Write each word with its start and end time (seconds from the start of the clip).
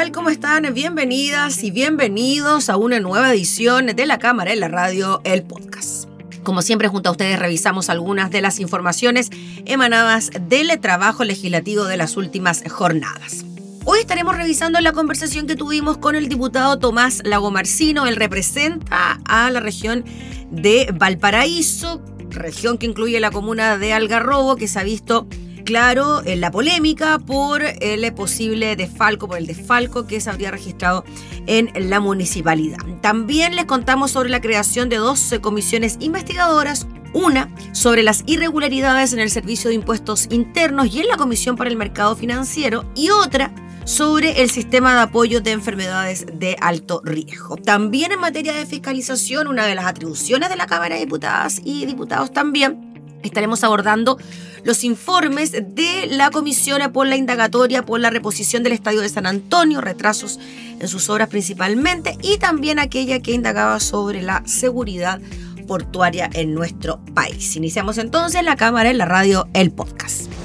Tal? 0.00 0.12
¿Cómo 0.12 0.30
están? 0.30 0.72
Bienvenidas 0.72 1.62
y 1.62 1.70
bienvenidos 1.70 2.70
a 2.70 2.78
una 2.78 3.00
nueva 3.00 3.30
edición 3.34 3.84
de 3.88 4.06
La 4.06 4.18
Cámara 4.18 4.50
en 4.50 4.60
la 4.60 4.68
Radio, 4.68 5.20
el 5.24 5.42
podcast. 5.42 6.08
Como 6.42 6.62
siempre, 6.62 6.88
junto 6.88 7.10
a 7.10 7.12
ustedes 7.12 7.38
revisamos 7.38 7.90
algunas 7.90 8.30
de 8.30 8.40
las 8.40 8.60
informaciones 8.60 9.28
emanadas 9.66 10.30
del 10.48 10.80
trabajo 10.80 11.24
legislativo 11.24 11.84
de 11.84 11.98
las 11.98 12.16
últimas 12.16 12.62
jornadas. 12.66 13.44
Hoy 13.84 13.98
estaremos 13.98 14.38
revisando 14.38 14.80
la 14.80 14.92
conversación 14.92 15.46
que 15.46 15.54
tuvimos 15.54 15.98
con 15.98 16.14
el 16.14 16.30
diputado 16.30 16.78
Tomás 16.78 17.20
Lagomarcino. 17.22 18.06
Él 18.06 18.16
representa 18.16 19.20
a 19.26 19.50
la 19.50 19.60
región 19.60 20.06
de 20.50 20.94
Valparaíso, 20.94 22.00
región 22.30 22.78
que 22.78 22.86
incluye 22.86 23.20
la 23.20 23.30
comuna 23.30 23.76
de 23.76 23.92
Algarrobo, 23.92 24.56
que 24.56 24.66
se 24.66 24.78
ha 24.78 24.82
visto 24.82 25.26
claro 25.64 26.22
en 26.24 26.40
la 26.40 26.50
polémica 26.50 27.18
por 27.18 27.62
el 27.62 28.12
posible 28.14 28.76
desfalco, 28.76 29.28
por 29.28 29.38
el 29.38 29.46
desfalco 29.46 30.06
que 30.06 30.20
se 30.20 30.30
habría 30.30 30.50
registrado 30.50 31.04
en 31.46 31.70
la 31.90 32.00
municipalidad. 32.00 32.78
También 33.00 33.56
les 33.56 33.64
contamos 33.64 34.10
sobre 34.10 34.30
la 34.30 34.40
creación 34.40 34.88
de 34.88 34.96
dos 34.96 35.34
comisiones 35.40 35.96
investigadoras, 36.00 36.86
una 37.12 37.48
sobre 37.72 38.02
las 38.02 38.22
irregularidades 38.26 39.12
en 39.12 39.18
el 39.18 39.30
Servicio 39.30 39.68
de 39.68 39.76
Impuestos 39.76 40.28
Internos 40.30 40.94
y 40.94 41.00
en 41.00 41.08
la 41.08 41.16
Comisión 41.16 41.56
para 41.56 41.70
el 41.70 41.76
Mercado 41.76 42.14
Financiero 42.16 42.84
y 42.94 43.10
otra 43.10 43.52
sobre 43.84 44.42
el 44.42 44.50
sistema 44.50 44.94
de 44.94 45.00
apoyo 45.00 45.40
de 45.40 45.52
enfermedades 45.52 46.26
de 46.34 46.56
alto 46.60 47.00
riesgo. 47.04 47.56
También 47.56 48.12
en 48.12 48.20
materia 48.20 48.52
de 48.52 48.66
fiscalización, 48.66 49.48
una 49.48 49.66
de 49.66 49.74
las 49.74 49.86
atribuciones 49.86 50.48
de 50.48 50.56
la 50.56 50.66
Cámara 50.66 50.94
de 50.94 51.00
Diputadas 51.00 51.60
y 51.64 51.86
Diputados 51.86 52.32
también 52.32 52.89
Estaremos 53.22 53.64
abordando 53.64 54.18
los 54.64 54.84
informes 54.84 55.52
de 55.52 56.06
la 56.10 56.30
Comisión 56.30 56.80
por 56.92 57.06
la 57.06 57.16
indagatoria 57.16 57.84
por 57.84 58.00
la 58.00 58.10
reposición 58.10 58.62
del 58.62 58.72
Estadio 58.72 59.00
de 59.00 59.08
San 59.08 59.26
Antonio, 59.26 59.80
retrasos 59.80 60.38
en 60.78 60.88
sus 60.88 61.08
obras 61.10 61.28
principalmente, 61.28 62.16
y 62.22 62.38
también 62.38 62.78
aquella 62.78 63.20
que 63.20 63.32
indagaba 63.32 63.80
sobre 63.80 64.22
la 64.22 64.42
seguridad 64.46 65.20
portuaria 65.66 66.28
en 66.32 66.54
nuestro 66.54 67.00
país. 67.14 67.56
Iniciamos 67.56 67.98
entonces 67.98 68.42
la 68.42 68.56
cámara 68.56 68.90
en 68.90 68.98
la 68.98 69.04
radio, 69.04 69.48
el 69.54 69.70
podcast. 69.70 70.39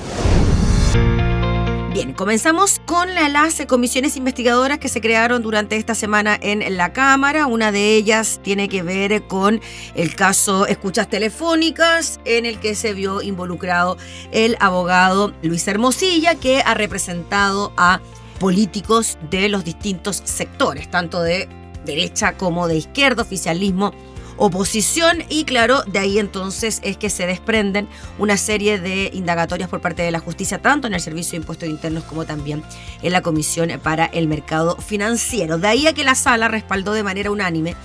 Bien, 1.95 2.11
comenzamos 2.11 2.81
con 2.85 3.15
las 3.15 3.65
comisiones 3.67 4.17
investigadoras 4.17 4.79
que 4.79 4.89
se 4.89 4.99
crearon 4.99 5.41
durante 5.41 5.77
esta 5.77 5.95
semana 5.95 6.37
en 6.41 6.75
la 6.75 6.91
Cámara. 6.91 7.47
Una 7.47 7.71
de 7.71 7.95
ellas 7.95 8.41
tiene 8.43 8.67
que 8.67 8.83
ver 8.83 9.23
con 9.27 9.61
el 9.95 10.13
caso 10.13 10.67
escuchas 10.67 11.07
telefónicas 11.07 12.19
en 12.25 12.45
el 12.45 12.59
que 12.59 12.75
se 12.75 12.93
vio 12.93 13.21
involucrado 13.21 13.95
el 14.33 14.57
abogado 14.59 15.33
Luis 15.41 15.65
Hermosilla, 15.69 16.35
que 16.35 16.61
ha 16.65 16.73
representado 16.73 17.71
a 17.77 18.02
políticos 18.41 19.17
de 19.31 19.47
los 19.47 19.63
distintos 19.63 20.21
sectores, 20.25 20.91
tanto 20.91 21.21
de 21.21 21.47
derecha 21.85 22.33
como 22.33 22.67
de 22.67 22.75
izquierda, 22.75 23.21
oficialismo 23.21 23.93
oposición 24.38 25.23
y 25.30 25.45
claro, 25.45 25.83
de 25.83 26.00
ahí 26.00 26.20
entonces 26.20 26.80
es 26.83 26.98
que 26.98 27.09
se 27.09 27.26
desprenden 27.26 27.87
una 28.20 28.37
serie 28.37 28.80
de 28.80 29.09
indagatorias 29.14 29.70
por 29.70 29.82
parte 29.82 30.02
de 30.02 30.11
la 30.11 30.20
justicia, 30.20 30.61
tanto 30.61 30.87
en 30.87 30.93
el 30.93 31.02
Servicio 31.02 31.32
de 31.32 31.37
Impuestos 31.37 31.70
Internos 31.70 32.04
como 32.04 32.26
también 32.26 32.64
en 33.02 33.11
la 33.11 33.21
Comisión 33.21 33.70
para 33.82 34.05
el 34.05 34.27
Mercado 34.27 34.77
Financiero. 34.77 35.58
De 35.58 35.67
ahí 35.67 35.87
a 35.87 35.93
que 35.93 36.04
la 36.04 36.15
sala 36.15 36.48
respaldó 36.48 36.93
de 36.93 37.04
manera 37.04 37.32
unánime 37.32 37.76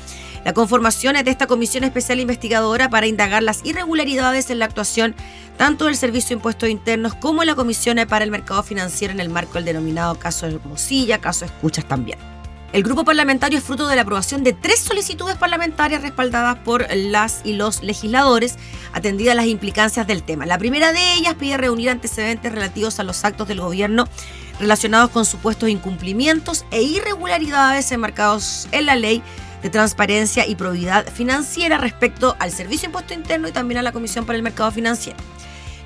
la 0.44 0.54
conformación 0.54 1.22
de 1.22 1.30
esta 1.30 1.46
comisión 1.46 1.84
especial 1.84 2.18
investigadora 2.18 2.88
para 2.88 3.06
indagar 3.06 3.42
las 3.42 3.60
irregularidades 3.64 4.48
en 4.50 4.58
la 4.58 4.64
actuación 4.64 5.14
tanto 5.58 5.84
del 5.84 5.96
Servicio 5.96 6.30
de 6.30 6.34
Impuestos 6.36 6.68
Internos 6.70 7.14
como 7.14 7.42
en 7.42 7.48
la 7.48 7.54
Comisión 7.54 7.98
para 8.08 8.24
el 8.24 8.30
Mercado 8.30 8.62
Financiero 8.62 9.12
en 9.12 9.20
el 9.20 9.28
marco 9.28 9.54
del 9.54 9.66
denominado 9.66 10.18
caso 10.18 10.46
Hermosilla, 10.46 11.18
caso 11.18 11.44
Escuchas 11.44 11.86
también. 11.86 12.39
El 12.72 12.84
grupo 12.84 13.04
parlamentario 13.04 13.58
es 13.58 13.64
fruto 13.64 13.88
de 13.88 13.96
la 13.96 14.02
aprobación 14.02 14.44
de 14.44 14.52
tres 14.52 14.78
solicitudes 14.78 15.36
parlamentarias 15.36 16.02
respaldadas 16.02 16.56
por 16.58 16.86
las 16.94 17.40
y 17.42 17.54
los 17.54 17.82
legisladores, 17.82 18.58
atendidas 18.92 19.34
las 19.34 19.46
implicancias 19.46 20.06
del 20.06 20.22
tema. 20.22 20.46
La 20.46 20.56
primera 20.56 20.92
de 20.92 21.14
ellas 21.14 21.34
pide 21.34 21.56
reunir 21.56 21.90
antecedentes 21.90 22.52
relativos 22.52 23.00
a 23.00 23.02
los 23.02 23.24
actos 23.24 23.48
del 23.48 23.60
gobierno 23.60 24.06
relacionados 24.60 25.10
con 25.10 25.24
supuestos 25.24 25.68
incumplimientos 25.68 26.64
e 26.70 26.82
irregularidades 26.82 27.90
enmarcados 27.90 28.68
en 28.70 28.86
la 28.86 28.94
ley 28.94 29.20
de 29.62 29.70
transparencia 29.70 30.46
y 30.46 30.54
probidad 30.54 31.06
financiera 31.08 31.76
respecto 31.76 32.36
al 32.38 32.52
Servicio 32.52 32.86
Impuesto 32.86 33.14
Interno 33.14 33.48
y 33.48 33.52
también 33.52 33.78
a 33.78 33.82
la 33.82 33.90
Comisión 33.90 34.26
para 34.26 34.36
el 34.36 34.44
Mercado 34.44 34.70
Financiero. 34.70 35.18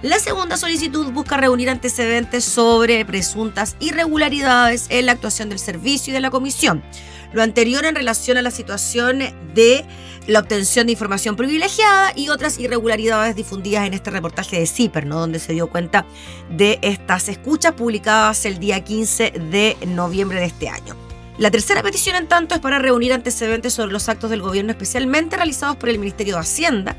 La 0.05 0.19
segunda 0.19 0.59
solicitud 0.59 1.11
busca 1.13 1.39
reunir 1.39 1.71
antecedentes 1.71 2.45
sobre 2.45 3.07
presuntas 3.07 3.75
irregularidades 3.81 4.85
en 4.91 5.07
la 5.07 5.13
actuación 5.13 5.49
del 5.49 5.59
servicio 5.59 6.11
y 6.11 6.13
de 6.13 6.21
la 6.21 6.29
comisión. 6.31 6.85
Lo 7.33 7.43
anterior 7.43 7.87
en 7.87 7.95
relación 7.95 8.37
a 8.37 8.43
la 8.43 8.51
situación 8.51 9.21
de 9.55 9.83
la 10.27 10.41
obtención 10.41 10.85
de 10.85 10.93
información 10.93 11.37
privilegiada 11.37 12.13
y 12.15 12.29
otras 12.29 12.59
irregularidades 12.59 13.35
difundidas 13.35 13.87
en 13.87 13.95
este 13.95 14.11
reportaje 14.11 14.59
de 14.59 14.67
CIPER, 14.67 15.07
¿no? 15.07 15.21
donde 15.21 15.39
se 15.39 15.55
dio 15.55 15.71
cuenta 15.71 16.05
de 16.51 16.79
estas 16.83 17.31
escuchas 17.31 17.73
publicadas 17.73 18.45
el 18.45 18.59
día 18.59 18.85
15 18.85 19.31
de 19.31 19.79
noviembre 19.87 20.39
de 20.39 20.47
este 20.47 20.69
año. 20.69 20.95
La 21.39 21.51
tercera 21.51 21.83
petición, 21.83 22.17
en 22.17 22.29
tanto, 22.29 22.55
es 22.55 22.61
para 22.61 22.79
reunir 22.79 23.15
antecedentes 23.15 23.73
sobre 23.73 23.91
los 23.91 24.11
actos 24.11 24.29
del 24.29 24.43
gobierno 24.43 24.71
especialmente 24.71 25.37
realizados 25.37 25.77
por 25.77 25.89
el 25.89 25.99
Ministerio 25.99 26.35
de 26.35 26.41
Hacienda, 26.41 26.95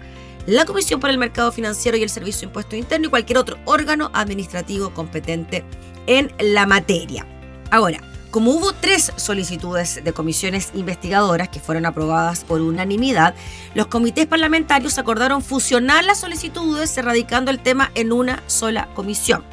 la 0.47 0.65
Comisión 0.65 0.99
para 0.99 1.11
el 1.11 1.19
Mercado 1.19 1.51
Financiero 1.51 1.97
y 1.97 2.03
el 2.03 2.09
Servicio 2.09 2.41
de 2.41 2.45
Impuesto 2.47 2.75
Interno 2.75 3.07
y 3.07 3.09
cualquier 3.09 3.37
otro 3.37 3.57
órgano 3.65 4.11
administrativo 4.13 4.93
competente 4.93 5.63
en 6.07 6.31
la 6.39 6.65
materia. 6.65 7.25
Ahora, 7.71 7.99
como 8.29 8.51
hubo 8.51 8.73
tres 8.73 9.13
solicitudes 9.15 10.03
de 10.03 10.13
comisiones 10.13 10.71
investigadoras 10.73 11.49
que 11.49 11.59
fueron 11.59 11.85
aprobadas 11.85 12.43
por 12.43 12.61
unanimidad, 12.61 13.33
los 13.73 13.87
comités 13.87 14.27
parlamentarios 14.27 14.97
acordaron 14.97 15.41
fusionar 15.41 16.03
las 16.03 16.19
solicitudes 16.19 16.95
erradicando 16.97 17.49
el 17.49 17.59
tema 17.59 17.91
en 17.95 18.11
una 18.11 18.43
sola 18.47 18.89
comisión. 18.93 19.43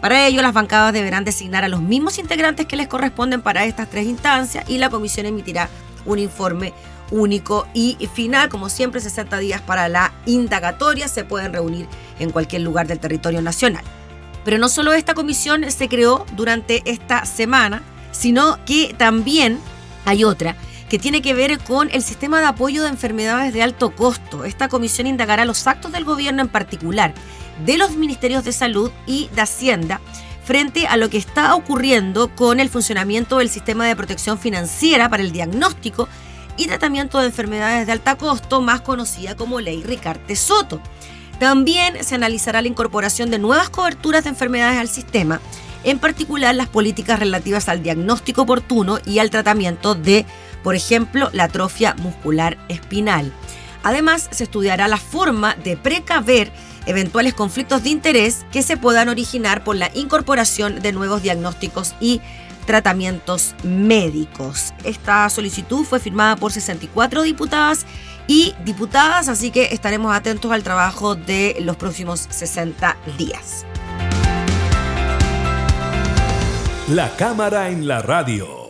Para 0.00 0.26
ello, 0.26 0.42
las 0.42 0.52
bancadas 0.52 0.92
deberán 0.92 1.24
designar 1.24 1.64
a 1.64 1.68
los 1.68 1.80
mismos 1.80 2.18
integrantes 2.18 2.66
que 2.66 2.74
les 2.74 2.88
corresponden 2.88 3.42
para 3.42 3.64
estas 3.64 3.88
tres 3.88 4.06
instancias 4.06 4.68
y 4.68 4.78
la 4.78 4.90
comisión 4.90 5.26
emitirá 5.26 5.68
un 6.04 6.18
informe 6.18 6.74
único 7.12 7.68
y 7.74 7.96
final, 8.12 8.48
como 8.48 8.68
siempre 8.68 9.00
60 9.00 9.38
días 9.38 9.60
para 9.60 9.88
la 9.88 10.12
indagatoria, 10.26 11.06
se 11.06 11.24
pueden 11.24 11.52
reunir 11.52 11.86
en 12.18 12.30
cualquier 12.30 12.62
lugar 12.62 12.88
del 12.88 12.98
territorio 12.98 13.42
nacional. 13.42 13.84
Pero 14.44 14.58
no 14.58 14.68
solo 14.68 14.92
esta 14.92 15.14
comisión 15.14 15.70
se 15.70 15.88
creó 15.88 16.26
durante 16.34 16.82
esta 16.84 17.24
semana, 17.26 17.82
sino 18.10 18.58
que 18.64 18.94
también 18.98 19.60
hay 20.04 20.24
otra 20.24 20.56
que 20.88 20.98
tiene 20.98 21.22
que 21.22 21.32
ver 21.32 21.58
con 21.58 21.88
el 21.90 22.02
sistema 22.02 22.40
de 22.40 22.46
apoyo 22.46 22.82
de 22.82 22.90
enfermedades 22.90 23.54
de 23.54 23.62
alto 23.62 23.94
costo. 23.94 24.44
Esta 24.44 24.68
comisión 24.68 25.06
indagará 25.06 25.44
los 25.44 25.66
actos 25.66 25.92
del 25.92 26.04
gobierno 26.04 26.42
en 26.42 26.48
particular, 26.48 27.14
de 27.64 27.78
los 27.78 27.92
ministerios 27.92 28.44
de 28.44 28.52
salud 28.52 28.90
y 29.06 29.28
de 29.34 29.40
Hacienda, 29.40 30.00
frente 30.44 30.86
a 30.86 30.96
lo 30.96 31.08
que 31.08 31.16
está 31.16 31.54
ocurriendo 31.54 32.34
con 32.34 32.60
el 32.60 32.68
funcionamiento 32.68 33.38
del 33.38 33.48
sistema 33.48 33.86
de 33.86 33.96
protección 33.96 34.38
financiera 34.38 35.08
para 35.08 35.22
el 35.22 35.32
diagnóstico 35.32 36.08
y 36.56 36.66
tratamiento 36.66 37.18
de 37.18 37.26
enfermedades 37.26 37.86
de 37.86 37.92
alta 37.92 38.16
costo, 38.16 38.60
más 38.60 38.80
conocida 38.80 39.36
como 39.36 39.60
Ley 39.60 39.82
Ricarte 39.82 40.36
Soto. 40.36 40.80
También 41.38 42.04
se 42.04 42.14
analizará 42.14 42.62
la 42.62 42.68
incorporación 42.68 43.30
de 43.30 43.38
nuevas 43.38 43.70
coberturas 43.70 44.24
de 44.24 44.30
enfermedades 44.30 44.78
al 44.78 44.88
sistema, 44.88 45.40
en 45.84 45.98
particular 45.98 46.54
las 46.54 46.68
políticas 46.68 47.18
relativas 47.18 47.68
al 47.68 47.82
diagnóstico 47.82 48.42
oportuno 48.42 48.98
y 49.04 49.18
al 49.18 49.30
tratamiento 49.30 49.94
de, 49.94 50.24
por 50.62 50.76
ejemplo, 50.76 51.30
la 51.32 51.44
atrofia 51.44 51.94
muscular 51.98 52.58
espinal. 52.68 53.32
Además, 53.82 54.28
se 54.30 54.44
estudiará 54.44 54.86
la 54.86 54.96
forma 54.96 55.56
de 55.56 55.76
precaver 55.76 56.52
eventuales 56.86 57.34
conflictos 57.34 57.82
de 57.82 57.90
interés 57.90 58.44
que 58.52 58.62
se 58.62 58.76
puedan 58.76 59.08
originar 59.08 59.64
por 59.64 59.76
la 59.76 59.90
incorporación 59.94 60.80
de 60.80 60.92
nuevos 60.92 61.22
diagnósticos 61.22 61.94
y 62.00 62.20
tratamientos 62.66 63.54
médicos. 63.62 64.72
Esta 64.84 65.28
solicitud 65.28 65.84
fue 65.84 66.00
firmada 66.00 66.36
por 66.36 66.52
64 66.52 67.22
diputadas 67.22 67.86
y 68.26 68.54
diputadas, 68.64 69.28
así 69.28 69.50
que 69.50 69.72
estaremos 69.72 70.14
atentos 70.14 70.50
al 70.52 70.62
trabajo 70.62 71.14
de 71.14 71.56
los 71.60 71.76
próximos 71.76 72.26
60 72.30 72.96
días. 73.18 73.66
La 76.88 77.10
cámara 77.16 77.70
en 77.70 77.86
la 77.86 78.02
radio. 78.02 78.61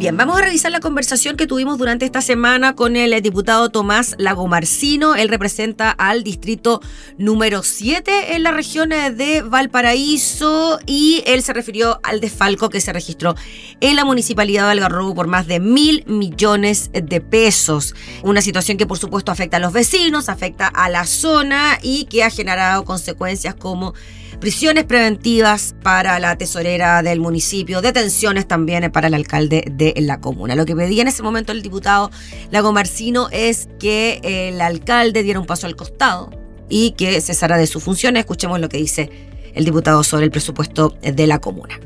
Bien, 0.00 0.16
vamos 0.16 0.38
a 0.38 0.40
revisar 0.40 0.72
la 0.72 0.80
conversación 0.80 1.36
que 1.36 1.46
tuvimos 1.46 1.76
durante 1.76 2.06
esta 2.06 2.22
semana 2.22 2.74
con 2.74 2.96
el 2.96 3.20
diputado 3.20 3.68
Tomás 3.68 4.14
Lagomarcino. 4.16 5.14
Él 5.14 5.28
representa 5.28 5.90
al 5.90 6.24
distrito 6.24 6.80
número 7.18 7.62
7 7.62 8.34
en 8.34 8.42
la 8.42 8.50
región 8.50 8.88
de 8.88 9.42
Valparaíso 9.44 10.78
y 10.86 11.22
él 11.26 11.42
se 11.42 11.52
refirió 11.52 12.00
al 12.02 12.20
desfalco 12.20 12.70
que 12.70 12.80
se 12.80 12.94
registró 12.94 13.34
en 13.82 13.94
la 13.94 14.06
municipalidad 14.06 14.64
de 14.64 14.70
Algarrobo 14.70 15.14
por 15.14 15.26
más 15.26 15.46
de 15.46 15.60
mil 15.60 16.02
millones 16.06 16.90
de 16.94 17.20
pesos. 17.20 17.94
Una 18.22 18.40
situación 18.40 18.78
que 18.78 18.86
por 18.86 18.96
supuesto 18.96 19.30
afecta 19.32 19.58
a 19.58 19.60
los 19.60 19.74
vecinos, 19.74 20.30
afecta 20.30 20.66
a 20.66 20.88
la 20.88 21.04
zona 21.04 21.78
y 21.82 22.06
que 22.06 22.24
ha 22.24 22.30
generado 22.30 22.86
consecuencias 22.86 23.54
como 23.54 23.92
prisiones 24.40 24.84
preventivas 24.84 25.74
para 25.82 26.18
la 26.18 26.36
tesorera 26.36 27.02
del 27.02 27.20
municipio, 27.20 27.82
detenciones 27.82 28.48
también 28.48 28.90
para 28.90 29.08
el 29.08 29.14
alcalde 29.14 29.64
de 29.70 29.89
la 29.96 30.20
comuna. 30.20 30.54
Lo 30.54 30.66
que 30.66 30.76
pedía 30.76 31.02
en 31.02 31.08
ese 31.08 31.22
momento 31.22 31.52
el 31.52 31.62
diputado 31.62 32.10
Lago 32.50 32.72
Marcino 32.72 33.28
es 33.30 33.68
que 33.78 34.20
el 34.22 34.60
alcalde 34.60 35.22
diera 35.22 35.40
un 35.40 35.46
paso 35.46 35.66
al 35.66 35.76
costado 35.76 36.30
y 36.68 36.92
que 36.92 37.20
cesara 37.20 37.56
de 37.56 37.66
sus 37.66 37.82
funciones. 37.82 38.20
Escuchemos 38.20 38.60
lo 38.60 38.68
que 38.68 38.78
dice 38.78 39.10
el 39.54 39.64
diputado 39.64 40.02
sobre 40.04 40.24
el 40.24 40.30
presupuesto 40.30 40.96
de 41.02 41.26
la 41.26 41.38
comuna. 41.38 41.78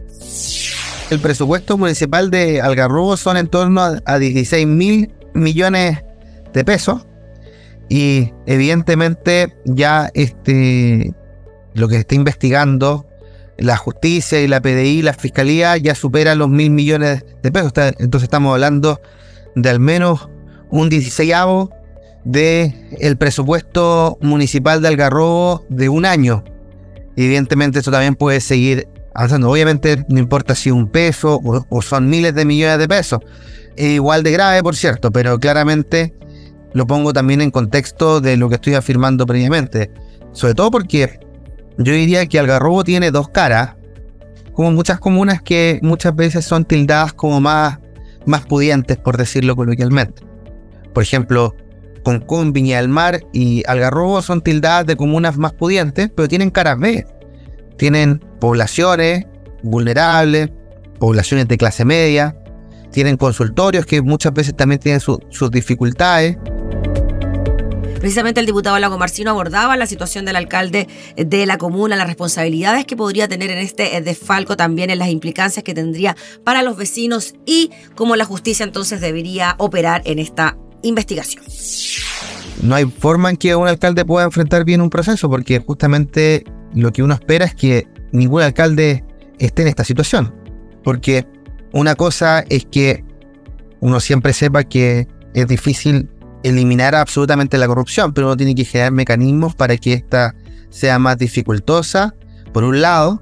El 1.11 1.21
presupuesto 1.21 1.77
municipal 1.77 2.31
de 2.31 2.61
Algarrobo 2.61 3.17
son 3.17 3.37
en 3.37 3.49
torno 3.49 3.83
a 4.05 4.19
16 4.19 4.67
mil 4.67 5.13
millones 5.35 6.03
de 6.53 6.65
pesos 6.65 7.07
y 7.89 8.33
evidentemente 8.47 9.55
ya 9.65 10.11
este 10.15 11.15
lo 11.75 11.89
que 11.89 11.97
está 11.97 12.15
investigando 12.15 13.07
la 13.59 13.77
justicia 13.77 14.41
y 14.41 14.49
la 14.49 14.61
PDI, 14.61 15.03
la 15.03 15.15
fiscalía, 15.15 15.77
ya 15.77 15.95
supera 15.95 16.35
los 16.35 16.49
mil 16.49 16.71
millones 16.71 17.25
de 17.43 17.53
pesos. 17.53 17.73
Entonces 17.99 18.25
estamos 18.25 18.53
hablando 18.53 19.01
de 19.55 19.71
al 19.71 19.81
menos 19.81 20.29
un 20.71 20.89
16 20.89 21.35
de 22.25 22.75
el 22.99 23.17
presupuesto 23.17 24.19
municipal 24.21 24.83
de 24.83 24.89
Algarrobo 24.89 25.65
de 25.69 25.89
un 25.89 26.05
año. 26.05 26.45
Evidentemente 27.17 27.79
esto 27.79 27.91
también 27.91 28.17
puede 28.17 28.41
seguir 28.41 28.89
avanzando. 29.15 29.51
Obviamente 29.51 30.05
no 30.09 30.19
importa 30.19 30.55
si 30.55 30.71
un 30.71 30.89
peso 30.89 31.41
o, 31.43 31.83
son 31.83 32.09
miles 32.09 32.35
de 32.35 32.45
millones 32.45 32.79
de 32.79 32.89
pesos. 32.89 33.21
Es 33.77 33.93
igual 33.93 34.23
de 34.23 34.33
grave, 34.33 34.63
por 34.63 34.75
cierto, 34.75 35.11
pero 35.11 35.39
claramente 35.39 36.15
lo 36.73 36.87
pongo 36.87 37.13
también 37.13 37.41
en 37.41 37.51
contexto 37.51 38.21
de 38.21 38.37
lo 38.37 38.49
que 38.49 38.57
estoy 38.57 38.75
afirmando 38.75 39.27
previamente. 39.27 39.91
Sobre 40.33 40.55
todo 40.55 40.71
porque 40.71 41.21
yo 41.79 41.93
diría 41.93 42.27
que 42.27 42.39
Algarrobo 42.39 42.85
tiene 42.85 43.11
dos 43.11 43.29
caras, 43.29 43.75
como 44.53 44.71
muchas 44.71 45.01
comunas 45.01 45.43
que 45.43 45.81
muchas 45.83 46.15
veces 46.15 46.45
son 46.45 46.65
tildadas 46.65 47.13
como 47.13 47.41
más, 47.41 47.79
más 48.27 48.47
pudientes, 48.47 48.97
por 48.97 49.17
decirlo 49.17 49.57
coloquialmente. 49.57 50.23
Por 50.93 51.03
ejemplo, 51.03 51.55
Concón, 52.05 52.53
Viña 52.53 52.77
del 52.79 52.89
Mar 52.89 53.21
y 53.33 53.65
Algarrobo 53.67 54.23
son 54.23 54.43
tildadas 54.43 54.87
de 54.87 54.97
comunas 54.97 55.37
más 55.37 55.53
pudientes, 55.53 56.11
pero 56.15 56.29
tienen 56.29 56.51
caras 56.51 56.79
B. 56.79 57.07
Tienen 57.77 58.23
poblaciones 58.41 59.27
vulnerables, 59.63 60.51
poblaciones 61.01 61.49
de 61.49 61.57
clase 61.57 61.85
media, 61.85 62.37
tienen 62.93 63.17
consultorios 63.17 63.87
que 63.87 64.03
muchas 64.03 64.33
veces 64.33 64.55
también 64.55 64.81
tienen 64.81 65.01
sus 65.01 65.51
dificultades. 65.51 66.37
Precisamente 68.05 68.39
el 68.39 68.45
diputado 68.45 68.79
Lago 68.79 68.99
Marcino 68.99 69.31
abordaba 69.31 69.79
la 69.79 69.87
situación 69.87 70.27
del 70.27 70.37
alcalde 70.37 70.89
de 71.17 71.47
la 71.47 71.57
comuna, 71.57 71.97
las 71.97 72.07
responsabilidades 72.07 72.85
que 72.85 72.97
podría 72.97 73.29
tener 73.29 73.51
en 73.51 73.57
este 73.57 73.97
eh, 73.97 74.03
desfalco, 74.03 74.59
también 74.59 74.91
en 74.91 74.99
las 74.99 75.09
implicancias 75.09 75.65
que 75.65 75.73
tendría 75.73 76.15
para 76.45 76.63
los 76.63 76.77
vecinos 76.77 77.35
y 77.47 77.71
cómo 77.95 78.15
la 78.17 78.27
justicia 78.27 78.63
entonces 78.63 79.01
debería 79.01 79.55
operar 79.57 80.03
en 80.05 80.19
esta 80.19 80.59
investigación. 80.83 81.45
No 82.61 82.75
hay 82.75 82.85
forma 82.85 83.31
en 83.31 83.39
que 83.39 83.57
un 83.57 83.69
alcalde 83.69 84.05
pueda 84.05 84.27
enfrentar 84.27 84.67
bien 84.67 84.83
un 84.83 84.91
proceso, 84.91 85.31
porque 85.31 85.61
justamente 85.61 86.45
lo 86.75 86.93
que 86.93 87.03
uno 87.03 87.15
espera 87.15 87.47
es 87.47 87.55
que 87.55 87.89
ningún 88.13 88.43
alcalde 88.43 89.03
esté 89.39 89.63
en 89.63 89.69
esta 89.69 89.83
situación. 89.83 90.35
Porque 90.83 91.27
una 91.73 91.95
cosa 91.95 92.45
es 92.51 92.67
que 92.67 93.03
uno 93.81 93.99
siempre 93.99 94.35
sepa 94.35 94.63
que 94.65 95.09
es 95.33 95.49
difícil 95.49 96.11
eliminar 96.45 96.95
absolutamente 96.95 97.59
la 97.59 97.67
corrupción, 97.67 98.13
pero 98.13 98.29
uno 98.29 98.37
tiene 98.37 98.55
que 98.55 98.65
generar 98.65 98.93
mecanismos 98.93 99.55
para 99.55 99.77
que 99.77 99.95
ésta 99.95 100.35
sea 100.71 100.99
más 100.99 101.19
dificultosa, 101.19 102.15
por 102.53 102.65
un 102.65 102.81
lado, 102.81 103.21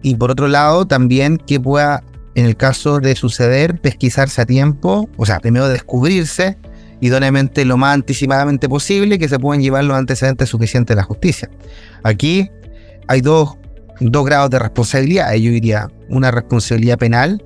y 0.00 0.14
por 0.14 0.30
otro 0.30 0.48
lado 0.48 0.86
también 0.86 1.38
que 1.38 1.60
pueda, 1.60 2.02
en 2.34 2.46
el 2.46 2.56
caso 2.56 3.00
de 3.00 3.14
suceder, 3.16 3.80
pesquisarse 3.80 4.40
a 4.42 4.46
tiempo, 4.46 5.10
o 5.16 5.26
sea, 5.26 5.40
primero 5.40 5.68
descubrirse 5.68 6.56
idóneamente 7.00 7.64
lo 7.64 7.76
más 7.76 7.94
anticipadamente 7.94 8.68
posible 8.68 9.18
que 9.18 9.28
se 9.28 9.38
puedan 9.40 9.60
llevar 9.60 9.84
los 9.84 9.96
antecedentes 9.96 10.48
suficientes 10.48 10.94
de 10.94 11.00
la 11.00 11.02
justicia. 11.02 11.50
Aquí 12.04 12.48
hay 13.08 13.20
dos, 13.22 13.56
dos 14.00 14.24
grados 14.24 14.50
de 14.50 14.60
responsabilidad, 14.60 15.34
yo 15.34 15.50
diría 15.50 15.88
una 16.08 16.30
responsabilidad 16.30 16.98
penal 16.98 17.42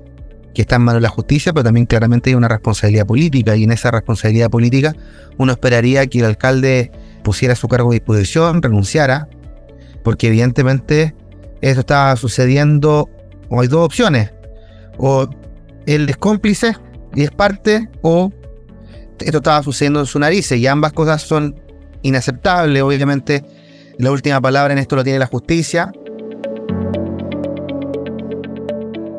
que 0.56 0.62
está 0.62 0.76
en 0.76 0.82
manos 0.82 1.02
de 1.02 1.02
la 1.02 1.10
justicia, 1.10 1.52
pero 1.52 1.64
también 1.64 1.84
claramente 1.84 2.30
hay 2.30 2.34
una 2.34 2.48
responsabilidad 2.48 3.04
política 3.04 3.54
y 3.56 3.64
en 3.64 3.72
esa 3.72 3.90
responsabilidad 3.90 4.48
política 4.48 4.96
uno 5.36 5.52
esperaría 5.52 6.06
que 6.06 6.20
el 6.20 6.24
alcalde 6.24 6.90
pusiera 7.22 7.54
su 7.54 7.68
cargo 7.68 7.90
de 7.90 7.96
disposición, 7.96 8.62
renunciara, 8.62 9.28
porque 10.02 10.28
evidentemente 10.28 11.14
eso 11.60 11.80
está 11.80 12.16
sucediendo, 12.16 13.10
o 13.50 13.60
hay 13.60 13.68
dos 13.68 13.84
opciones, 13.84 14.32
o 14.96 15.28
él 15.84 16.08
es 16.08 16.16
cómplice 16.16 16.74
y 17.14 17.24
es 17.24 17.30
parte, 17.30 17.90
o 18.00 18.32
esto 19.20 19.36
estaba 19.36 19.62
sucediendo 19.62 20.00
en 20.00 20.06
su 20.06 20.18
nariz 20.18 20.50
y 20.52 20.66
ambas 20.66 20.94
cosas 20.94 21.20
son 21.20 21.60
inaceptables, 22.00 22.82
obviamente 22.82 23.44
la 23.98 24.10
última 24.10 24.40
palabra 24.40 24.72
en 24.72 24.78
esto 24.78 24.96
lo 24.96 25.04
tiene 25.04 25.18
la 25.18 25.26
justicia. 25.26 25.92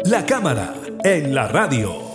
La 0.03 0.25
Cámara 0.25 0.76
en 1.03 1.35
la 1.35 1.47
radio. 1.47 2.07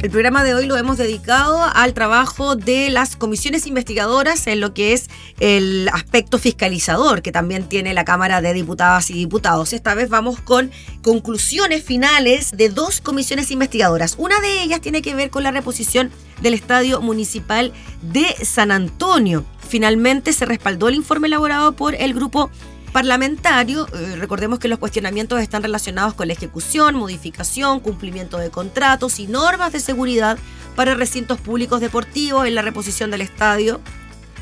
El 0.00 0.10
programa 0.10 0.44
de 0.44 0.54
hoy 0.54 0.66
lo 0.66 0.76
hemos 0.76 0.96
dedicado 0.96 1.60
al 1.74 1.92
trabajo 1.92 2.54
de 2.54 2.88
las 2.88 3.16
comisiones 3.16 3.66
investigadoras 3.66 4.46
en 4.46 4.60
lo 4.60 4.72
que 4.72 4.92
es 4.92 5.10
el 5.40 5.88
aspecto 5.92 6.38
fiscalizador 6.38 7.20
que 7.20 7.32
también 7.32 7.68
tiene 7.68 7.94
la 7.94 8.04
Cámara 8.04 8.40
de 8.40 8.52
Diputadas 8.52 9.10
y 9.10 9.14
Diputados. 9.14 9.72
Esta 9.72 9.94
vez 9.94 10.08
vamos 10.08 10.40
con 10.40 10.70
conclusiones 11.02 11.82
finales 11.82 12.52
de 12.52 12.68
dos 12.68 13.00
comisiones 13.00 13.50
investigadoras. 13.50 14.14
Una 14.18 14.40
de 14.40 14.62
ellas 14.62 14.80
tiene 14.80 15.02
que 15.02 15.16
ver 15.16 15.30
con 15.30 15.42
la 15.42 15.50
reposición 15.50 16.12
del 16.42 16.54
Estadio 16.54 17.00
Municipal 17.00 17.72
de 18.00 18.26
San 18.44 18.70
Antonio. 18.70 19.44
Finalmente 19.68 20.32
se 20.32 20.46
respaldó 20.46 20.88
el 20.88 20.94
informe 20.94 21.26
elaborado 21.26 21.72
por 21.72 21.96
el 21.96 22.14
grupo 22.14 22.50
parlamentario, 22.92 23.86
eh, 23.94 24.16
recordemos 24.16 24.58
que 24.58 24.68
los 24.68 24.78
cuestionamientos 24.78 25.40
están 25.40 25.62
relacionados 25.62 26.14
con 26.14 26.28
la 26.28 26.34
ejecución, 26.34 26.94
modificación, 26.94 27.80
cumplimiento 27.80 28.38
de 28.38 28.50
contratos 28.50 29.18
y 29.20 29.26
normas 29.26 29.72
de 29.72 29.80
seguridad 29.80 30.38
para 30.76 30.94
recintos 30.94 31.40
públicos 31.40 31.80
deportivos 31.80 32.46
en 32.46 32.54
la 32.54 32.62
reposición 32.62 33.10
del 33.10 33.20
estadio, 33.20 33.80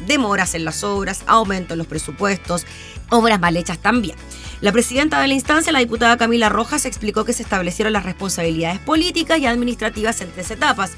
demoras 0.07 0.55
en 0.55 0.65
las 0.65 0.85
obras, 0.85 1.23
aumento 1.27 1.75
en 1.75 1.79
los 1.79 1.87
presupuestos, 1.87 2.67
obras 3.11 3.41
mal 3.41 3.57
hechas 3.57 3.79
también. 3.79 4.17
La 4.61 4.73
presidenta 4.73 5.21
de 5.21 5.29
la 5.29 5.35
instancia, 5.35 5.73
la 5.73 5.81
diputada 5.81 6.17
Camila 6.17 6.49
Rojas, 6.49 6.87
explicó 6.87 7.25
que 7.25 7.33
se 7.33 7.43
establecieron 7.43 7.93
las 7.93 8.05
responsabilidades 8.05 8.79
políticas 8.81 9.39
y 9.39 9.47
administrativas 9.47 10.21
en 10.21 10.31
tres 10.33 10.51
etapas 10.51 10.93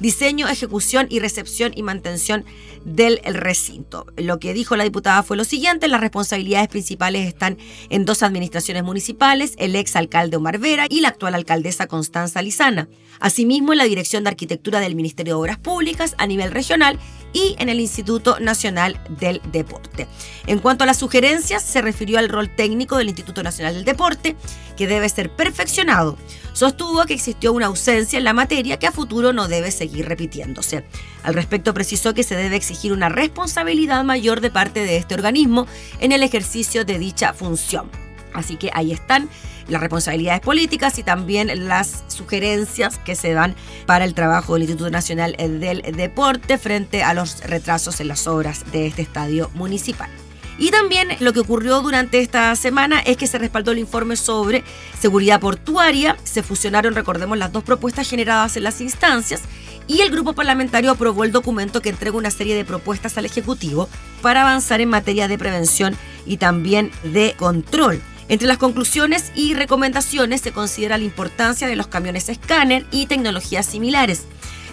diseño, 0.00 0.48
ejecución 0.48 1.06
y 1.10 1.20
recepción 1.20 1.72
y 1.74 1.82
mantención 1.82 2.44
del 2.84 3.20
recinto. 3.24 4.06
Lo 4.16 4.38
que 4.38 4.52
dijo 4.52 4.76
la 4.76 4.84
diputada 4.84 5.22
fue 5.22 5.36
lo 5.36 5.44
siguiente, 5.44 5.88
las 5.88 6.00
responsabilidades 6.00 6.68
principales 6.68 7.26
están 7.26 7.58
en 7.88 8.04
dos 8.04 8.22
administraciones 8.22 8.84
municipales, 8.84 9.54
el 9.58 9.74
ex 9.76 9.96
alcalde 9.96 10.36
Omar 10.36 10.58
Vera 10.58 10.86
y 10.88 11.00
la 11.00 11.08
actual 11.08 11.34
alcaldesa 11.34 11.86
Constanza 11.86 12.42
Lizana. 12.42 12.88
Asimismo, 13.20 13.72
en 13.72 13.78
la 13.78 13.84
Dirección 13.84 14.24
de 14.24 14.30
Arquitectura 14.30 14.80
del 14.80 14.96
Ministerio 14.96 15.34
de 15.34 15.40
Obras 15.40 15.58
Públicas 15.58 16.14
a 16.18 16.26
nivel 16.26 16.50
regional 16.50 16.98
y 17.34 17.56
en 17.58 17.68
el 17.68 17.80
Instituto 17.80 18.40
Nacional 18.40 18.98
del 19.10 19.42
Deporte. 19.52 20.08
En 20.46 20.60
cuanto 20.60 20.84
a 20.84 20.86
las 20.86 20.96
sugerencias, 20.96 21.62
se 21.62 21.82
refirió 21.82 22.18
al 22.18 22.30
rol 22.30 22.48
técnico 22.48 22.96
del 22.96 23.08
Instituto 23.08 23.42
Nacional 23.42 23.74
del 23.74 23.84
Deporte, 23.84 24.36
que 24.76 24.86
debe 24.86 25.08
ser 25.10 25.30
perfeccionado. 25.30 26.16
Sostuvo 26.54 27.04
que 27.04 27.14
existió 27.14 27.52
una 27.52 27.66
ausencia 27.66 28.16
en 28.16 28.24
la 28.24 28.32
materia 28.32 28.78
que 28.78 28.86
a 28.86 28.92
futuro 28.92 29.32
no 29.32 29.48
debe 29.48 29.70
seguir 29.70 30.06
repitiéndose. 30.08 30.84
Al 31.22 31.34
respecto 31.34 31.74
precisó 31.74 32.14
que 32.14 32.22
se 32.22 32.36
debe 32.36 32.56
exigir 32.56 32.92
una 32.92 33.08
responsabilidad 33.08 34.04
mayor 34.04 34.40
de 34.40 34.50
parte 34.50 34.84
de 34.84 34.96
este 34.96 35.14
organismo 35.14 35.66
en 36.00 36.12
el 36.12 36.22
ejercicio 36.22 36.84
de 36.84 36.98
dicha 36.98 37.34
función. 37.34 38.03
Así 38.34 38.56
que 38.56 38.70
ahí 38.74 38.92
están 38.92 39.28
las 39.68 39.80
responsabilidades 39.80 40.40
políticas 40.40 40.98
y 40.98 41.02
también 41.02 41.68
las 41.68 42.04
sugerencias 42.08 42.98
que 42.98 43.14
se 43.14 43.32
dan 43.32 43.54
para 43.86 44.04
el 44.04 44.14
trabajo 44.14 44.54
del 44.54 44.62
Instituto 44.64 44.90
Nacional 44.90 45.34
del 45.38 45.82
Deporte 45.96 46.58
frente 46.58 47.02
a 47.02 47.14
los 47.14 47.40
retrasos 47.42 48.00
en 48.00 48.08
las 48.08 48.26
obras 48.26 48.70
de 48.72 48.86
este 48.88 49.02
estadio 49.02 49.50
municipal. 49.54 50.10
Y 50.58 50.70
también 50.70 51.08
lo 51.18 51.32
que 51.32 51.40
ocurrió 51.40 51.80
durante 51.80 52.20
esta 52.20 52.54
semana 52.54 53.00
es 53.00 53.16
que 53.16 53.26
se 53.26 53.38
respaldó 53.38 53.72
el 53.72 53.78
informe 53.78 54.16
sobre 54.16 54.62
seguridad 55.00 55.40
portuaria, 55.40 56.16
se 56.22 56.42
fusionaron, 56.44 56.94
recordemos, 56.94 57.38
las 57.38 57.52
dos 57.52 57.64
propuestas 57.64 58.08
generadas 58.08 58.56
en 58.56 58.62
las 58.62 58.80
instancias 58.80 59.42
y 59.86 60.00
el 60.00 60.10
grupo 60.10 60.32
parlamentario 60.32 60.92
aprobó 60.92 61.24
el 61.24 61.32
documento 61.32 61.82
que 61.82 61.90
entrega 61.90 62.16
una 62.16 62.30
serie 62.30 62.54
de 62.54 62.64
propuestas 62.64 63.18
al 63.18 63.26
Ejecutivo 63.26 63.88
para 64.22 64.42
avanzar 64.42 64.80
en 64.80 64.88
materia 64.88 65.28
de 65.28 65.38
prevención 65.38 65.96
y 66.24 66.36
también 66.36 66.90
de 67.02 67.34
control. 67.36 68.00
Entre 68.28 68.48
las 68.48 68.58
conclusiones 68.58 69.32
y 69.34 69.54
recomendaciones 69.54 70.40
se 70.40 70.52
considera 70.52 70.96
la 70.96 71.04
importancia 71.04 71.68
de 71.68 71.76
los 71.76 71.88
camiones 71.88 72.28
escáner 72.28 72.86
y 72.90 73.06
tecnologías 73.06 73.66
similares. 73.66 74.26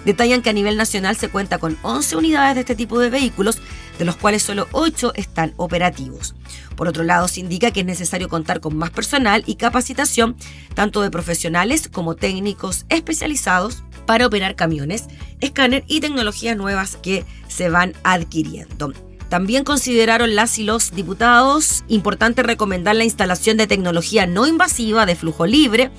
Detallan 0.05 0.41
que 0.41 0.49
a 0.49 0.53
nivel 0.53 0.77
nacional 0.77 1.15
se 1.15 1.29
cuenta 1.29 1.59
con 1.59 1.77
11 1.83 2.15
unidades 2.15 2.55
de 2.55 2.61
este 2.61 2.75
tipo 2.75 2.99
de 2.99 3.09
vehículos, 3.09 3.61
de 3.99 4.05
los 4.05 4.15
cuales 4.15 4.41
solo 4.41 4.67
8 4.71 5.13
están 5.15 5.53
operativos. 5.57 6.33
Por 6.75 6.87
otro 6.87 7.03
lado, 7.03 7.27
se 7.27 7.41
indica 7.41 7.71
que 7.71 7.81
es 7.81 7.85
necesario 7.85 8.29
contar 8.29 8.61
con 8.61 8.75
más 8.75 8.89
personal 8.89 9.43
y 9.45 9.55
capacitación, 9.55 10.35
tanto 10.73 11.01
de 11.01 11.11
profesionales 11.11 11.89
como 11.91 12.15
técnicos 12.15 12.85
especializados 12.89 13.83
para 14.07 14.25
operar 14.25 14.55
camiones, 14.55 15.05
escáner 15.39 15.83
y 15.87 15.99
tecnologías 15.99 16.57
nuevas 16.57 16.95
que 16.95 17.25
se 17.47 17.69
van 17.69 17.93
adquiriendo. 18.03 18.93
También 19.31 19.63
consideraron 19.63 20.35
las 20.35 20.59
y 20.59 20.65
los 20.65 20.91
diputados 20.91 21.85
importante 21.87 22.43
recomendar 22.43 22.97
la 22.97 23.05
instalación 23.05 23.55
de 23.55 23.65
tecnología 23.65 24.27
no 24.27 24.45
invasiva 24.45 25.05
de 25.05 25.15
flujo 25.15 25.45
libre, 25.45 25.89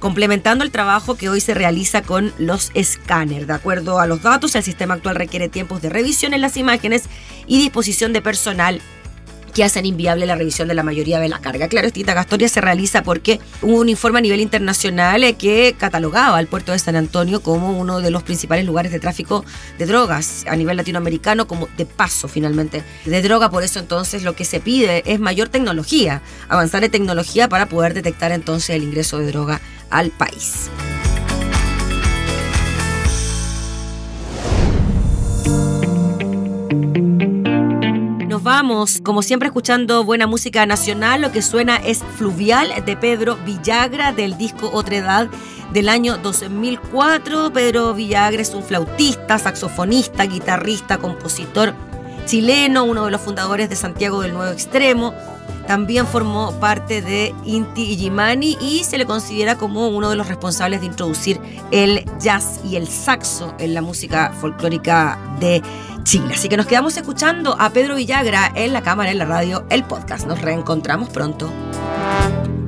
complementando 0.00 0.64
el 0.64 0.70
trabajo 0.70 1.14
que 1.14 1.30
hoy 1.30 1.40
se 1.40 1.54
realiza 1.54 2.02
con 2.02 2.34
los 2.36 2.70
escáneres. 2.74 3.46
De 3.46 3.54
acuerdo 3.54 4.00
a 4.00 4.06
los 4.06 4.20
datos, 4.20 4.54
el 4.54 4.62
sistema 4.62 4.92
actual 4.92 5.16
requiere 5.16 5.48
tiempos 5.48 5.80
de 5.80 5.88
revisión 5.88 6.34
en 6.34 6.42
las 6.42 6.58
imágenes 6.58 7.04
y 7.46 7.56
disposición 7.56 8.12
de 8.12 8.20
personal 8.20 8.82
que 9.54 9.64
hacen 9.64 9.86
inviable 9.86 10.26
la 10.26 10.34
revisión 10.34 10.68
de 10.68 10.74
la 10.74 10.82
mayoría 10.82 11.20
de 11.20 11.28
la 11.28 11.38
carga. 11.38 11.68
Claro, 11.68 11.86
esta 11.86 12.00
indagatoria 12.00 12.48
se 12.48 12.60
realiza 12.60 13.02
porque 13.02 13.40
hubo 13.62 13.80
un 13.80 13.88
informe 13.88 14.18
a 14.18 14.22
nivel 14.22 14.40
internacional 14.40 15.22
eh, 15.22 15.34
que 15.34 15.74
catalogaba 15.78 16.36
al 16.36 16.48
puerto 16.48 16.72
de 16.72 16.78
San 16.78 16.96
Antonio 16.96 17.40
como 17.40 17.78
uno 17.78 18.00
de 18.00 18.10
los 18.10 18.22
principales 18.22 18.66
lugares 18.66 18.92
de 18.92 19.00
tráfico 19.00 19.44
de 19.78 19.86
drogas 19.86 20.44
a 20.48 20.56
nivel 20.56 20.76
latinoamericano, 20.76 21.46
como 21.46 21.68
de 21.76 21.86
paso 21.86 22.28
finalmente 22.28 22.82
de 23.04 23.22
droga. 23.22 23.48
Por 23.48 23.62
eso 23.62 23.78
entonces 23.78 24.24
lo 24.24 24.34
que 24.34 24.44
se 24.44 24.60
pide 24.60 25.02
es 25.06 25.20
mayor 25.20 25.48
tecnología, 25.48 26.20
avanzar 26.48 26.82
en 26.84 26.90
tecnología 26.90 27.48
para 27.48 27.66
poder 27.66 27.94
detectar 27.94 28.32
entonces 28.32 28.70
el 28.70 28.82
ingreso 28.82 29.18
de 29.18 29.26
droga 29.26 29.60
al 29.90 30.10
país. 30.10 30.68
Vamos, 38.44 39.00
como 39.02 39.22
siempre, 39.22 39.48
escuchando 39.48 40.04
buena 40.04 40.26
música 40.26 40.66
nacional. 40.66 41.22
Lo 41.22 41.32
que 41.32 41.40
suena 41.40 41.76
es 41.76 42.04
Fluvial 42.16 42.84
de 42.84 42.96
Pedro 42.96 43.38
Villagra 43.44 44.12
del 44.12 44.36
disco 44.36 44.70
Otra 44.72 44.96
Edad 44.96 45.28
del 45.72 45.88
año 45.88 46.18
2004. 46.18 47.52
Pedro 47.54 47.94
Villagra 47.94 48.42
es 48.42 48.52
un 48.54 48.62
flautista, 48.62 49.38
saxofonista, 49.38 50.24
guitarrista, 50.26 50.98
compositor 50.98 51.74
chileno, 52.26 52.84
uno 52.84 53.06
de 53.06 53.10
los 53.10 53.20
fundadores 53.20 53.68
de 53.70 53.76
Santiago 53.76 54.20
del 54.20 54.34
Nuevo 54.34 54.52
Extremo. 54.52 55.14
También 55.66 56.06
formó 56.06 56.52
parte 56.60 57.00
de 57.00 57.34
Inti 57.46 57.92
Illimani 57.92 58.58
y 58.60 58.84
se 58.84 58.98
le 58.98 59.06
considera 59.06 59.56
como 59.56 59.88
uno 59.88 60.10
de 60.10 60.16
los 60.16 60.28
responsables 60.28 60.80
de 60.80 60.86
introducir 60.86 61.40
el 61.70 62.04
jazz 62.20 62.60
y 62.62 62.76
el 62.76 62.86
saxo 62.86 63.54
en 63.58 63.72
la 63.72 63.80
música 63.80 64.32
folclórica 64.38 65.18
de 65.40 65.62
Chile. 65.62 65.93
Así 66.04 66.50
que 66.50 66.58
nos 66.58 66.66
quedamos 66.66 66.98
escuchando 66.98 67.56
a 67.58 67.70
Pedro 67.70 67.96
Villagra 67.96 68.52
en 68.54 68.74
la 68.74 68.82
cámara, 68.82 69.10
en 69.10 69.16
la 69.16 69.24
radio, 69.24 69.64
el 69.70 69.84
podcast. 69.84 70.26
Nos 70.26 70.40
reencontramos 70.42 71.08
pronto. 71.08 71.50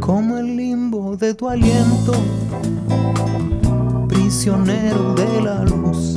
Como 0.00 0.38
el 0.38 0.56
limbo 0.56 1.16
de 1.18 1.34
tu 1.34 1.46
aliento, 1.46 2.14
prisionero 4.08 5.14
de 5.14 5.42
la 5.42 5.62
luz, 5.64 6.14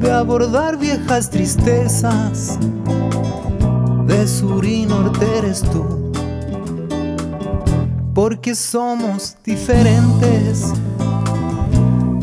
de 0.00 0.10
abordar 0.10 0.78
viejas 0.78 1.28
tristezas 1.28 2.58
de 4.06 4.26
sur 4.26 4.64
eres 4.66 5.60
tú. 5.60 6.12
Porque 8.14 8.54
somos 8.54 9.36
diferentes. 9.44 10.72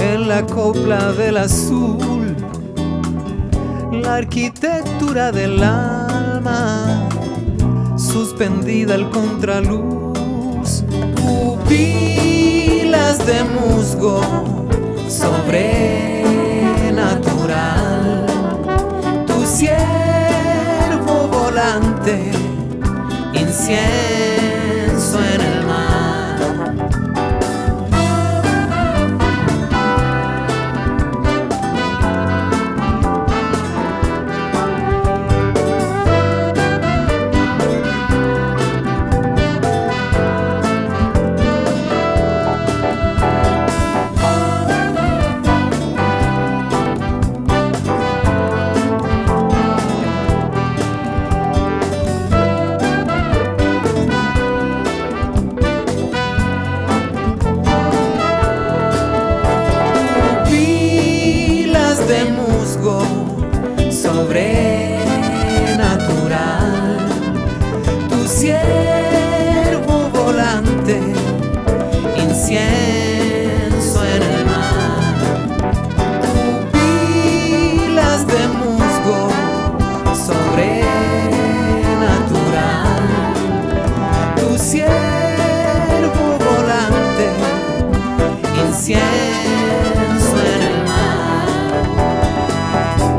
en 0.00 0.26
la 0.26 0.44
copla 0.44 1.12
del 1.12 1.36
azul, 1.36 2.34
la 3.92 4.16
arquitectura 4.16 5.30
del 5.30 5.62
alma, 5.62 7.08
suspendida 7.96 8.94
al 8.94 9.08
contraluz, 9.10 10.03
pupilas 11.64 13.18
de 13.26 13.44
musgo 13.44 14.20
sobre 15.08 16.22
tu 19.26 19.46
siervo 19.46 21.28
volante, 21.28 22.30
incienso 23.34 24.13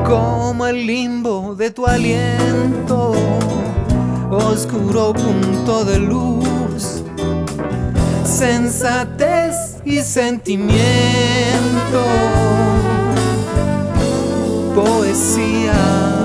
como 0.07 0.67
el 0.67 0.85
limbo 0.87 1.55
de 1.55 1.71
tu 1.71 1.85
aliento, 1.85 3.13
oscuro 4.31 5.13
punto 5.13 5.83
de 5.83 5.99
luz, 5.99 7.03
sensatez 8.23 9.77
y 9.83 9.99
sentimiento, 9.99 10.75
poesía. 14.75 16.24